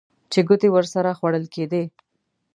چې 0.31 0.39
ګوتې 0.47 0.69
ورسره 0.71 1.11
خوړل 1.17 1.45
کېدې. 1.53 1.83